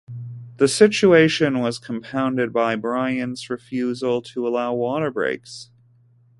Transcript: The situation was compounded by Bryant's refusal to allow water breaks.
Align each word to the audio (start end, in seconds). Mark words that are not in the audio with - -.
The 0.57 0.67
situation 0.67 1.59
was 1.59 1.77
compounded 1.77 2.51
by 2.51 2.75
Bryant's 2.75 3.51
refusal 3.51 4.23
to 4.23 4.47
allow 4.47 4.73
water 4.73 5.11
breaks. 5.11 5.69